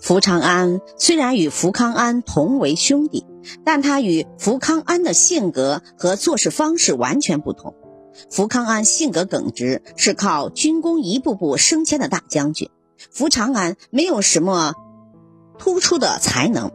[0.00, 3.26] 福长安虽然与福康安同为兄弟，
[3.64, 7.74] 但他与福康安的性格和做事方式完全不同。
[8.30, 12.68] 福康安性格耿直，是靠军功一步步升迁的大将军；
[13.10, 14.74] 福长安没有什么
[15.58, 16.72] 突出的才能，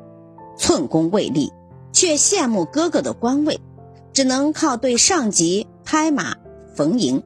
[0.57, 1.51] 寸功未立，
[1.91, 3.59] 却羡慕哥哥的官位，
[4.13, 6.35] 只能靠对上级拍马
[6.75, 7.23] 逢迎。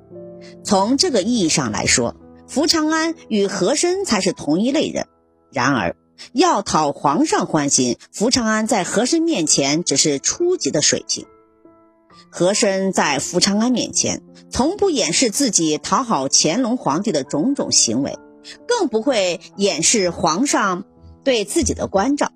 [0.64, 2.16] 从这个意义上来说，
[2.48, 5.06] 福长安与和珅才是同一类人。
[5.52, 5.96] 然而，
[6.34, 11.26] 要讨皇上欢心，福长安在和珅面前只是初级的水平。
[12.30, 14.22] 和珅在福长安面前
[14.52, 18.20] 从不掩饰自己讨好乾隆皇帝的种种行为，
[18.68, 20.84] 更不会掩饰皇上
[21.24, 22.32] 对自己的关照。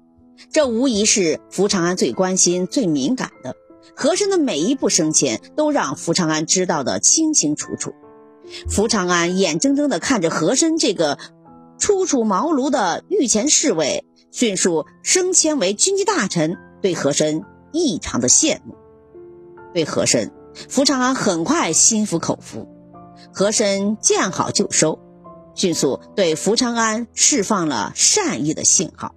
[0.51, 3.55] 这无疑是福长安最关心、最敏感的。
[3.95, 7.93] 和珅的每一步升迁都让福长安知道的清清楚楚。
[8.69, 11.19] 福长安眼睁睁地看着和珅这个。
[11.77, 18.75] 初出茅庐的御前侍卫迅速升迁为军机大臣，对和珅异常的羡慕。
[19.73, 20.31] 对和珅，
[20.69, 22.67] 福长安很快心服口服。
[23.33, 24.99] 和珅见好就收，
[25.55, 29.15] 迅速对福长安释放了善意的信号。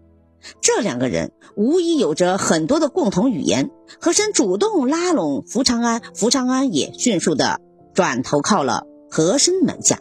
[0.61, 3.71] 这两个人无疑有着很多的共同语言。
[4.01, 7.61] 和珅主动拉拢福长安，福长安也迅速的
[7.95, 10.01] 转投靠了和珅门下。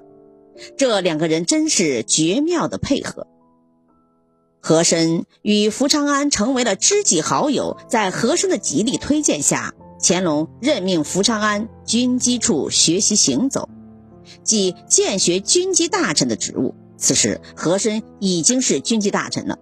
[0.78, 3.28] 这两个人真是绝妙的配合。
[4.62, 13.70] 和珅与福长安成为了知己好友，在和珅的极力推荐下，乾隆任命福长安军机处学习行走，
[14.44, 16.74] 即建学军机大臣的职务。
[16.98, 19.60] 此时，和珅已经是军机大臣了，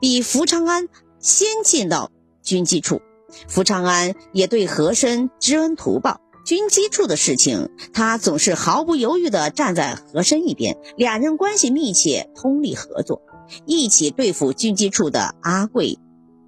[0.00, 2.12] 比福长安先进到
[2.42, 3.00] 军机处。
[3.48, 6.20] 福长安也对和珅知恩图报。
[6.46, 13.20] 军机处的事情，他总是毫不犹豫地站在和珅一边，两人关系密切，通力合作，
[13.64, 15.98] 一起对付军机处的阿贵、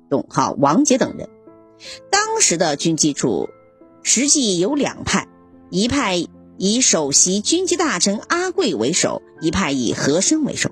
[0.09, 1.29] 董浩、王杰等人。
[2.13, 3.49] 当时的军机处
[4.05, 5.27] 实际有两派，
[5.69, 6.25] 一派
[6.57, 10.71] 以首席军机大臣阿贵为首，一派以和珅为首。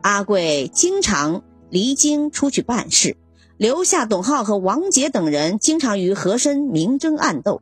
[0.00, 3.18] 阿贵经常离京出去办事，
[3.58, 7.60] 留下董浩和王杰等人，经常与和珅明争暗斗。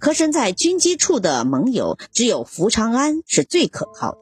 [0.00, 4.18] 和珅在军机处的盟友只有福长安是最可靠的。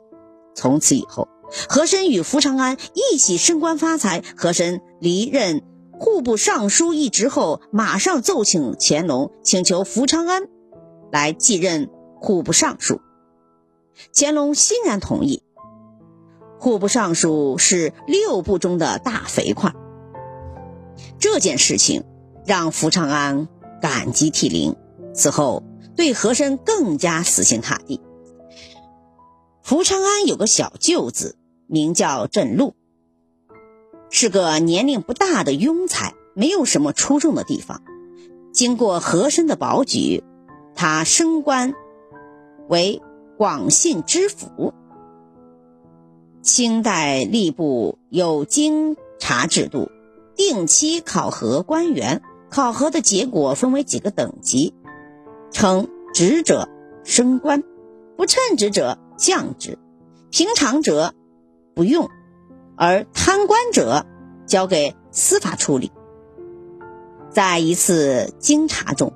[0.54, 1.28] 从此以后，
[1.68, 4.22] 和珅与福长安一起升官发财。
[4.36, 10.48] 和珅离任户部尚书一职后，马上奏请乾隆，请求福长安
[11.12, 13.00] 来继任户部尚书。
[14.14, 15.42] 乾隆欣然同意。
[16.58, 19.74] 户部尚书是六部中的大肥块。
[21.20, 22.04] 这件事情
[22.44, 23.48] 让福长安
[23.80, 24.74] 感激涕零。
[25.14, 25.62] 此后，
[25.96, 28.00] 对和珅更加死心塌地。
[29.62, 31.36] 福长安有个小舅子，
[31.66, 32.74] 名叫镇禄，
[34.10, 37.82] 是个年龄不大的庸才，没有什么出众的地方。
[38.52, 40.24] 经过和珅的保举，
[40.74, 41.74] 他升官
[42.68, 43.02] 为
[43.36, 44.72] 广信知府。
[46.40, 49.90] 清代吏部有经察制度，
[50.34, 54.72] 定期考核官员，考核的结果分为几个等级。
[55.50, 56.68] 称职者
[57.04, 57.62] 升官，
[58.16, 59.78] 不称职者降职，
[60.30, 61.14] 平常者
[61.74, 62.08] 不用，
[62.76, 64.06] 而贪官者
[64.46, 65.92] 交给司法处理。
[67.30, 69.12] 在一次经查中，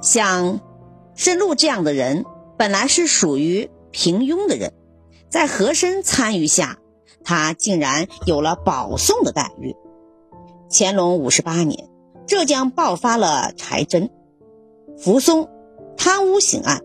[0.00, 0.60] 像
[1.14, 2.24] 申禄这样的人，
[2.56, 4.72] 本来是属于平庸的人，
[5.28, 6.78] 在和珅参与下，
[7.22, 9.76] 他竟然有了保送的待遇。
[10.70, 11.88] 乾隆五十八年，
[12.26, 14.10] 浙江爆发了柴真。
[14.96, 15.48] 扶松
[15.96, 16.82] 贪污刑案，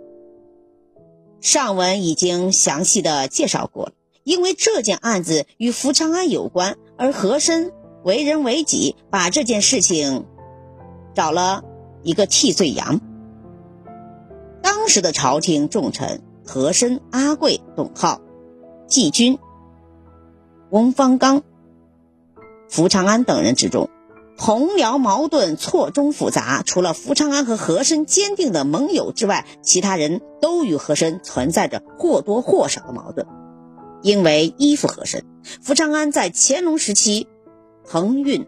[1.41, 3.93] 上文已经详细的介绍过了。
[4.23, 7.71] 因为这件案子与福长安有关，而和珅
[8.03, 10.25] 为人为己，把这件事情
[11.15, 11.63] 找了
[12.03, 12.99] 一个替罪羊。
[14.61, 18.21] 当时的朝廷重臣和珅、阿贵、董浩、
[18.87, 19.39] 季军、
[20.69, 21.43] 翁方刚、
[22.69, 23.89] 福长安等人之中。
[24.39, 33.27] 同僚矛盾错综复杂，除了福长安和和珅坚定的盟友之外，其他人都与和珅存在着或多或少的矛盾。
[34.01, 35.25] 因为依附和珅，
[35.61, 37.27] 福长安在乾隆时期
[37.83, 38.47] 横运。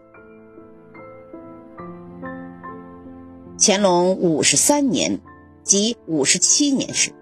[3.60, 5.20] 乾隆五十三年
[5.62, 7.12] 即五十七年时，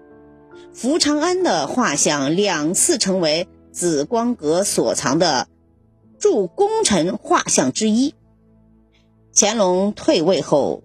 [0.73, 5.49] 福长安的画像两次成为紫光阁所藏的
[6.17, 8.15] 驻功臣画像之一。
[9.33, 10.83] 乾隆退位后，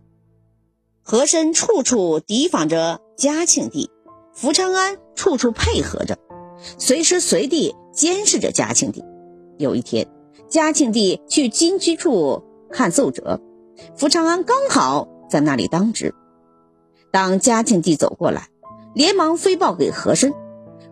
[1.02, 3.90] 和珅处处提防着嘉庆帝，
[4.32, 6.16] 福长安处处配合着，
[6.78, 9.04] 随时随地监视着嘉庆帝。
[9.58, 10.06] 有一天，
[10.48, 13.40] 嘉庆帝去金居处看奏折，
[13.96, 16.14] 福长安刚好在那里当值。
[17.10, 18.48] 当嘉庆帝走过来，
[18.94, 20.32] 连忙飞报给和珅，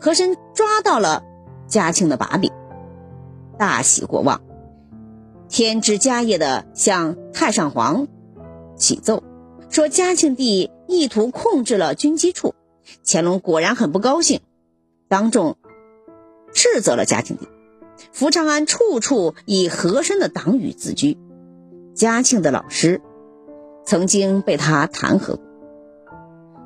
[0.01, 1.23] 和珅抓到了
[1.69, 2.51] 嘉庆的把柄，
[3.59, 4.41] 大喜过望，
[5.55, 8.09] 添枝加叶的向太上皇
[8.77, 9.23] 启奏，
[9.71, 12.56] 说嘉庆帝意图控制了军机处。
[13.06, 14.41] 乾隆果然很不高兴，
[15.06, 15.56] 当众
[16.53, 17.47] 斥责了嘉庆帝。
[18.11, 21.17] 福长安处处以和珅的党羽自居，
[21.95, 23.01] 嘉庆的老师
[23.87, 25.41] 曾经被他弹劾过。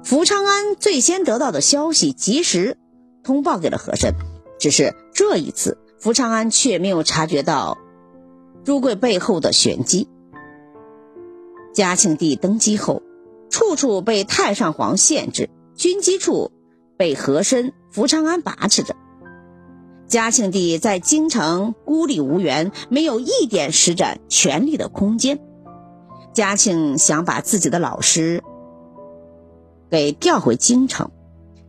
[0.03, 2.79] 福长安最先得到的消息，及时
[3.23, 4.15] 通报给了和珅，
[4.59, 7.77] 只是这一次，福长安却没有察觉到
[8.69, 10.09] 朱贵背后的玄机。
[11.73, 13.01] 嘉庆帝登基后，
[13.49, 16.53] 处处被太上皇限制，军机处
[16.99, 18.95] 被和珅、福长安把持着。
[20.07, 25.39] 嘉庆帝在京城孤立无援，没有一点施展权力的空间。
[26.35, 28.45] 嘉庆想把自己的老师
[29.91, 31.11] 给调回京城，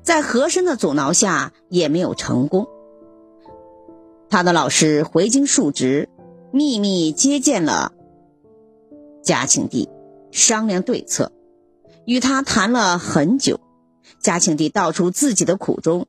[0.01, 2.67] 在和珅的阻挠下也没有成功。
[4.29, 6.09] 他的老师回京述职，
[6.51, 7.91] 秘密接见了
[9.23, 9.89] 嘉庆帝，
[10.31, 11.31] 商量对策，
[12.05, 13.59] 与他谈了很久。
[14.19, 16.07] 嘉庆帝道出自己的苦衷：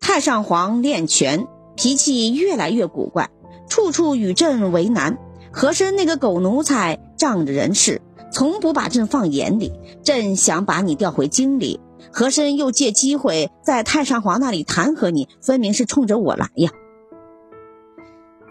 [0.00, 1.46] 太上皇练权。
[1.74, 3.30] 脾气越来越古怪，
[3.66, 5.18] 处处与朕为难。
[5.50, 9.72] 和珅那个狗奴才仗着人势，从不把朕放眼里。
[10.02, 11.80] 朕想把你调回京里，
[12.12, 16.70] 和珅又借机会在太上皇那里弹劾你，分明是冲着我来呀。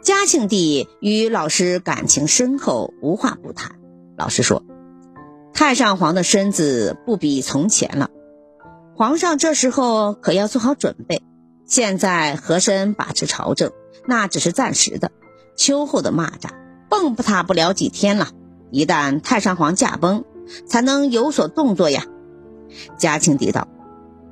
[0.02, 3.76] 嘉庆帝与老师感情深厚，无话不谈。
[4.18, 4.64] 老师说
[5.54, 8.10] ：“太上皇的身子不比从前了，
[8.96, 11.22] 皇上这时候可要做好准备。”
[11.68, 13.72] 现在和珅把持朝政，
[14.08, 15.12] 那只是暂时的。
[15.56, 16.50] 秋后的蚂蚱
[16.90, 18.30] 蹦不踏不了几天了。
[18.72, 20.26] 一旦太上皇驾崩，
[20.66, 22.06] 才能有所动作呀。
[22.98, 23.68] 嘉庆帝道：“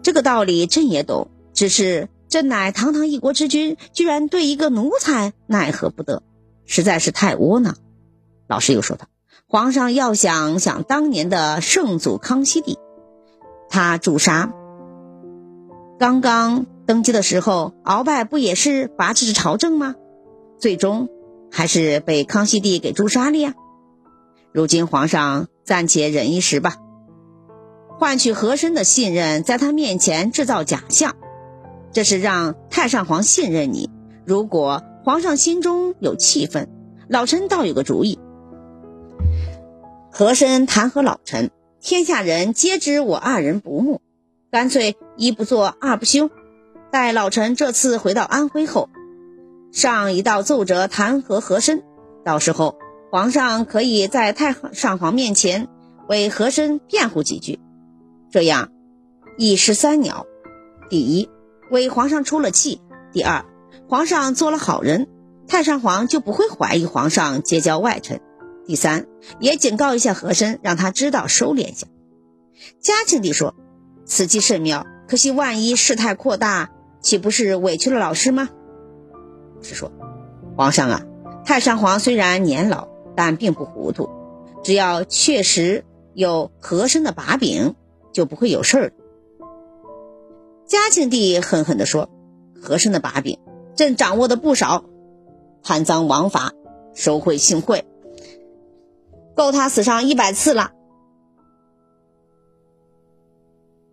[0.01, 6.24] 这个道理朕也懂，只是朕乃堂堂一国之君，居然对一个奴才奈何不得，
[6.66, 7.76] 实在是太窝囊。”
[8.48, 9.08] 老师又说道
[9.48, 12.78] ：“皇上要想想当年的圣祖康熙帝，
[13.70, 14.54] 他诛杀
[16.00, 19.94] 刚刚。”登基的时候，鳌拜不也是把持朝政吗？
[20.58, 21.08] 最终
[21.52, 23.54] 还是被康熙帝给诛杀了呀。
[24.52, 26.78] 如今皇上暂且忍一时吧，
[28.00, 31.16] 换取和珅的信任，在他面前制造假象，
[31.92, 33.90] 这是让太上皇信任你。
[34.26, 36.70] 如果皇上心中有气愤，
[37.08, 38.20] 老臣倒有个主意：
[40.12, 41.50] 和珅弹劾老臣，
[41.82, 44.02] 天下人皆知我二人不睦，
[44.52, 46.30] 干脆一不做二不休。
[46.92, 48.90] 待老臣这次回到安徽后，
[49.72, 51.84] 上一道奏折弹劾和珅，
[52.24, 52.78] 到时候
[53.12, 55.68] 皇上可以在太上皇面前
[56.08, 57.60] 为和珅辩护几句，
[58.32, 58.70] 这样
[59.38, 60.26] 一石三鸟：
[60.90, 61.30] 第一，
[61.69, 62.81] 为皇上出了气；
[63.12, 63.45] 第二，
[63.88, 65.07] 皇上做了好人，
[65.48, 68.19] 太上皇就不会怀疑皇上结交外臣；
[68.66, 69.07] 第三，
[69.39, 71.88] 也警告一下和珅，让他知道收敛下。
[72.80, 73.56] 嘉庆帝说
[74.06, 76.71] ：“此计甚妙，可惜万一事态扩大。”
[77.01, 78.50] 岂不是委屈了老师吗？
[79.62, 79.89] 是说，
[80.57, 81.06] 皇上啊，
[81.45, 84.09] 太上皇虽然年老，但并不糊涂，
[84.66, 87.76] 只要确实有和珅的把柄，
[88.11, 88.94] 就不会有事儿。
[90.69, 92.11] 嘉庆帝恨恨地说
[92.61, 93.40] ：“和珅的把柄，
[93.76, 94.85] 朕掌握的不少，
[95.64, 96.52] 贪赃枉法、
[96.94, 97.85] 受贿行贿，
[99.35, 100.73] 够他死上一百次了。”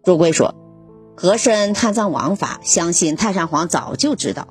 [0.05, 0.55] 朱贵说。
[1.19, 4.49] 和珅贪赃枉法，相信太上皇早就知道，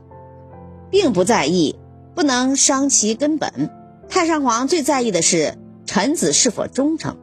[0.89, 1.77] 并不在意，
[2.15, 3.70] 不能伤其根本。
[4.10, 7.17] 太上皇最在意的是臣子是否忠诚。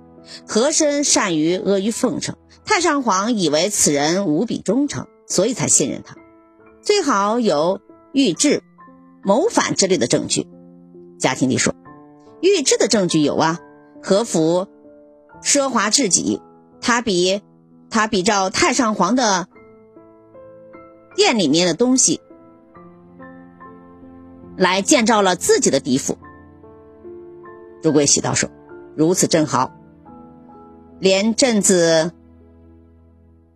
[0.46, 6.16] 和珅善于阿谀奉承，太上皇以为此人无比忠诚，所以才信任他。
[6.82, 7.80] 最好有
[8.12, 8.62] 预制、
[9.22, 10.46] 谋反之类的证据。
[11.18, 11.74] 嘉庆帝说
[12.40, 13.60] ：“预制的证据有啊，
[14.02, 14.66] 和府
[15.42, 16.40] 奢华至极，
[16.80, 17.42] 他比。”
[17.94, 19.48] 他比照太上皇的
[21.14, 22.22] 殿里面的东西
[24.56, 26.16] 来建造了自己的邸府。
[27.82, 28.48] 朱贵喜道说
[28.96, 29.74] ：“如此正好，
[31.00, 32.12] 连镇子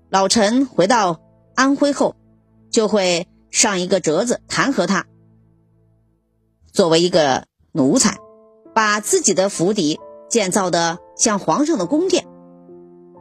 [0.09, 1.21] 老臣回到
[1.55, 2.17] 安徽后，
[2.71, 5.07] 就会上一个折子弹劾他，
[6.73, 8.19] 作为一个奴才，
[8.75, 9.99] 把自己的府邸
[10.29, 12.27] 建造的像皇上的宫殿。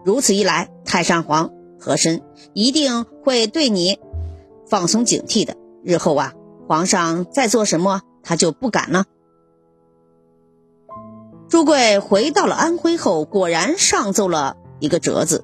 [0.03, 1.49] 如此一来。”太上皇
[1.79, 2.21] 和珅
[2.53, 3.99] 一定会对你
[4.69, 5.57] 放松警惕的。
[5.83, 6.33] 日后啊，
[6.67, 9.05] 皇上再做什么，他就不敢了。
[11.49, 15.43] 朱贵回到了安徽后，果然上奏了一个折子，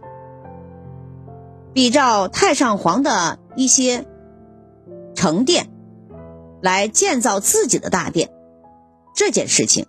[1.74, 4.06] 比照太上皇的一些
[5.16, 5.70] 成殿，
[6.62, 8.32] 来建造自己的大殿。
[9.16, 9.88] 这件事情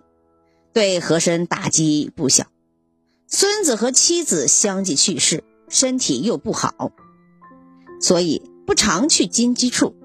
[0.73, 2.45] 对和珅打击不小。
[3.27, 6.91] 孙子和妻子相继去世，身体又不好，
[7.99, 9.95] 所以不常去军机处。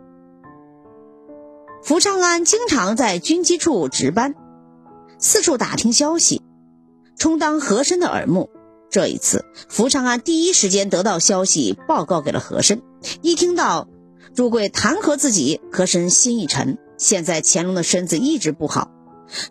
[1.82, 4.34] 福昌安经常在军机处值班，
[5.18, 6.42] 四处打听消息，
[7.16, 8.50] 充当和珅的耳目。
[8.90, 12.82] 这一次，福长安第一时间得到消息，报告给了和珅。
[13.22, 13.88] 一听到
[14.34, 16.78] 朱贵弹劾自己，和珅心一沉。
[16.96, 18.90] 现在乾隆的身子一直不好，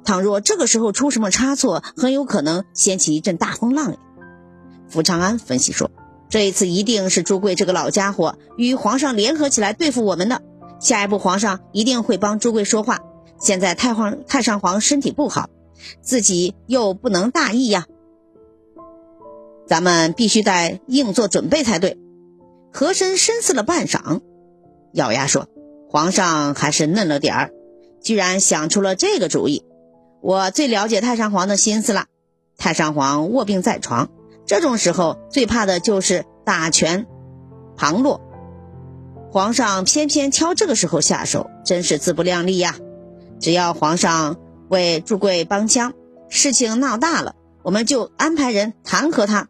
[0.04, 3.98] 倘若这个时候出什么差错，很有可能掀起一阵大风浪呀。
[4.90, 5.92] 福长安分析说
[6.30, 10.42] ：“这一次一定是朱贵这个老家伙与皇上联合起来对付我们的。”
[10.82, 13.00] 下一步，皇上一定会帮朱贵说话。
[13.40, 15.50] 现在太皇太上皇身体不好，
[16.02, 17.86] 自己又不能大意呀，
[19.68, 22.00] 咱们必须得硬做准备才对。
[22.72, 24.22] 和珅深思了半晌，
[24.94, 25.48] 咬牙说
[25.90, 27.52] ：“皇上还是嫩了点儿，
[28.02, 29.66] 居然想出了这个主意。
[30.22, 32.06] 我最了解太上皇的心思了。
[32.58, 34.10] 太上皇卧病在床，
[34.46, 37.06] 这种时候最怕的就是大权
[37.76, 38.22] 旁落。”
[39.30, 42.76] 皇上偏偏挑这个时候下手，真是自不量力呀！
[43.40, 44.38] 只要皇上
[44.70, 45.94] 为朱贵帮腔，
[46.30, 49.50] 事情闹大了，我们就安排人弹劾他，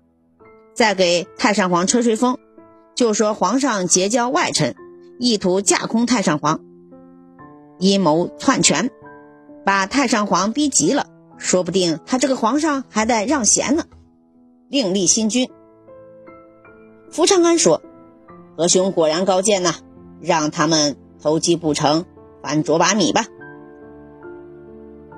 [0.77, 2.37] 再给太上皇吹吹风，
[2.93, 4.75] 就说皇上结交外臣，
[5.17, 6.59] 意图架空太上皇，
[7.79, 8.91] 阴谋篡权，
[9.65, 11.07] 把太上皇逼急了，
[11.39, 13.85] 说不定他这个皇上还得让贤呢，
[14.69, 15.49] 另立新君。
[17.09, 17.81] 福长安说。
[18.55, 19.75] 和兄果然高见呐，
[20.19, 22.05] 让他们投机不成，
[22.41, 23.25] 反啄把米吧。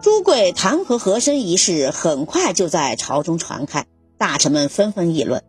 [0.01, 3.85] 朱贵弹劾和珅一事很快就在朝中传开，
[4.17, 5.41] 大臣们纷纷议论，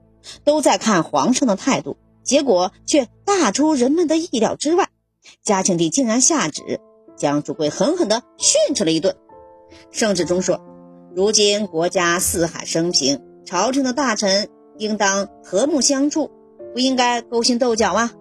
[0.44, 1.96] 都在看皇上的态度。
[2.22, 4.88] 结果却大出人们的意料之外，
[5.42, 6.80] 嘉庆帝竟然下旨
[7.16, 9.16] 将朱贵狠狠地训斥了一顿。
[9.90, 10.60] 圣旨中说
[11.16, 14.48] ：“如今国家四海升平，朝廷的大臣
[14.78, 16.30] 应当和睦相处。”
[16.72, 18.12] 不应该勾心斗角啊！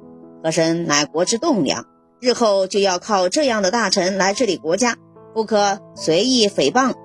[0.43, 1.85] 和珅乃国之栋梁，
[2.19, 4.97] 日后就要靠这样的大臣来治理国家，
[5.35, 6.95] 不可随意诽谤。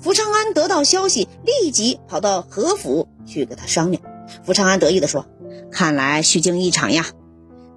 [0.00, 4.02] 福长安得到消息，立即跑到和府去跟他商量。
[4.44, 5.26] 福长安得意地说
[5.70, 7.06] ：“看来虚惊一场呀！”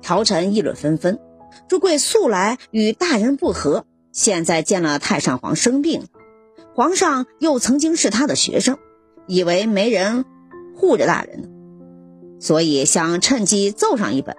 [0.02, 1.20] 朝臣议论纷纷。
[1.68, 6.06] 朱贵素来与大人不和，现在见了太上皇生病，
[6.76, 8.78] 皇上又曾经是他的学生，
[9.28, 10.26] 以为没人
[10.76, 11.48] 护着大人呢。
[12.40, 14.36] 所以想趁机奏上一本，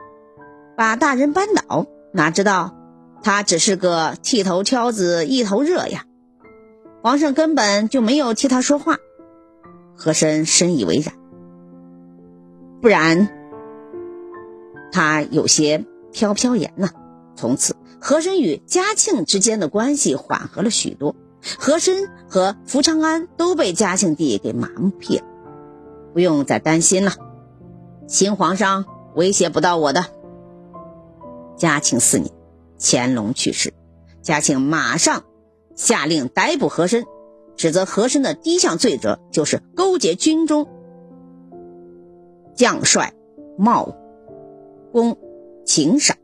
[0.77, 1.87] 把大人扳倒。
[2.13, 2.75] 哪知道
[3.23, 6.05] 他只是个剃头挑子一头热呀！
[7.03, 8.99] 皇上根本就没有替他说话。
[10.01, 11.15] 和珅深以为然，
[12.81, 13.29] 不然
[14.91, 16.89] 他有些飘飘然呢。
[17.37, 21.15] 从此，和珅与嘉庆之间的关系缓和了许多。
[21.59, 25.25] 和珅和福长安都被嘉庆帝给麻木屁了，
[26.15, 27.13] 不用再担心了。
[28.09, 30.07] 新皇上威胁不到我的。
[31.57, 32.33] 嘉庆四年，
[32.79, 33.75] 乾隆去世，
[34.23, 35.25] 嘉庆马上
[35.75, 37.05] 下令逮捕和珅，
[37.61, 40.67] 指责和珅的第一项罪责就是勾结军中
[42.55, 43.13] 将帅
[43.59, 43.95] 冒
[44.93, 45.19] 功
[45.67, 46.17] 请赏。